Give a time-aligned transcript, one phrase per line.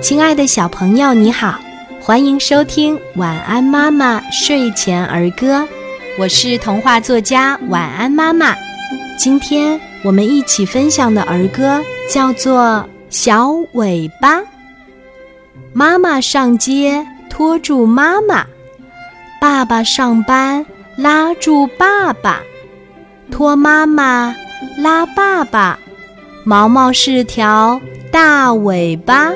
[0.00, 1.58] 亲爱的小朋友，你好，
[2.00, 5.60] 欢迎收听《晚安妈妈睡前儿歌》，
[6.18, 8.56] 我是童话作家晚安妈妈。
[9.18, 12.60] 今天我们一起分享的儿歌叫做
[13.10, 14.40] 《小尾巴》。
[15.72, 18.44] 妈妈上街拖住妈妈，
[19.40, 20.64] 爸爸上班
[20.96, 22.40] 拉住爸爸，
[23.30, 24.34] 拖妈妈
[24.78, 25.78] 拉爸爸，
[26.44, 27.80] 毛毛是条
[28.10, 29.30] 大尾巴。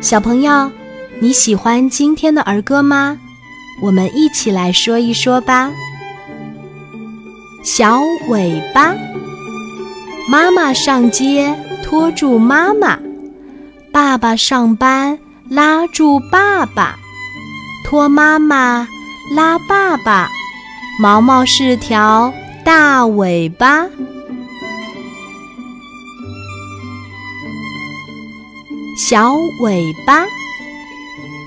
[0.00, 0.70] 小朋友，
[1.18, 3.18] 你喜欢今天的儿歌吗？
[3.82, 5.72] 我们一起来说一说吧。
[7.64, 7.98] 小
[8.28, 8.94] 尾巴，
[10.30, 11.52] 妈妈上街
[11.82, 12.96] 拖住妈妈，
[13.92, 16.96] 爸爸上班拉住爸爸，
[17.84, 18.86] 拖妈妈
[19.34, 20.28] 拉爸爸，
[21.00, 22.32] 毛毛是条
[22.64, 23.84] 大尾巴。
[28.98, 30.26] 小尾巴，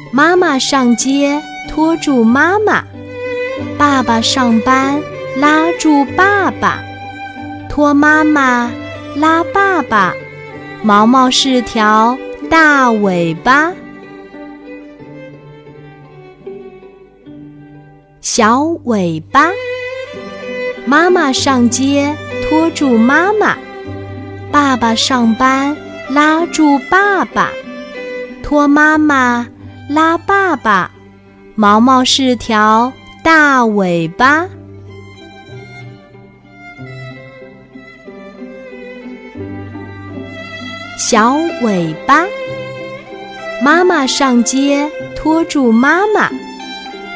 [0.10, 2.82] 妈妈上街拖住妈妈，
[3.78, 5.02] 爸爸上班
[5.36, 6.82] 拉住爸爸，
[7.70, 8.72] 拖妈妈
[9.18, 10.14] 拉爸爸，
[10.82, 12.18] 毛毛是条
[12.50, 13.74] 大尾巴。
[18.22, 19.50] 小尾巴，
[20.86, 22.16] 妈妈上街
[22.48, 23.58] 拖住妈妈，
[24.54, 25.76] 爸爸上班。
[26.14, 27.50] 拉住爸爸，
[28.44, 29.48] 拖妈妈，
[29.90, 30.92] 拉爸爸，
[31.56, 32.92] 毛毛是条
[33.24, 34.46] 大尾巴。
[40.98, 42.26] 小尾巴，
[43.64, 46.30] 妈妈上街拖住妈妈，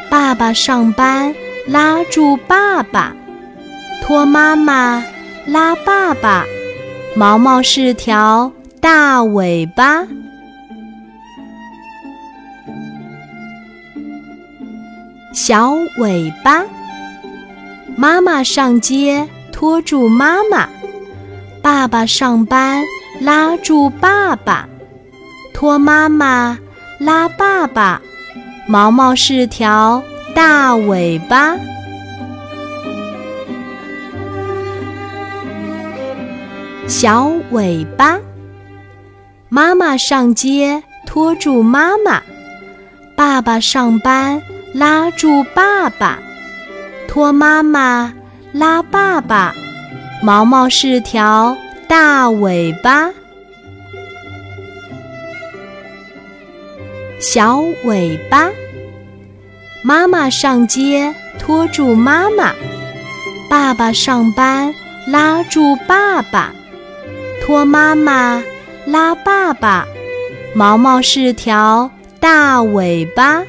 [0.10, 1.36] 爸爸上班
[1.68, 3.14] 拉住爸爸，
[4.02, 5.04] 拖妈妈，
[5.46, 6.46] 拉爸爸，
[7.14, 8.50] 毛毛是条。
[8.86, 10.06] 大尾巴，
[15.34, 16.64] 小尾巴，
[17.98, 20.70] 妈妈上街拖住妈妈，
[21.64, 22.84] 爸爸上班
[23.20, 24.70] 拉住爸爸，
[25.52, 26.60] 拖妈妈
[27.00, 28.00] 拉爸爸，
[28.68, 30.04] 毛毛是条
[30.36, 31.58] 大尾巴。
[36.86, 38.20] 小尾巴。
[39.56, 42.22] 妈妈上街拖住妈妈，
[43.16, 44.42] 爸爸上班
[44.74, 46.20] 拉住爸爸，
[47.08, 48.14] 拖妈妈
[48.52, 49.56] 拉爸爸，
[50.22, 51.56] 毛毛是条
[51.88, 53.10] 大尾巴。
[57.22, 58.50] 小尾巴，
[59.86, 62.52] 妈妈上街拖住妈妈，
[63.50, 64.76] 爸爸上班
[65.08, 66.52] 拉住爸爸，
[67.42, 68.44] 拖妈妈。
[68.86, 69.88] 拉爸爸，
[70.54, 73.44] 毛毛是条大尾巴。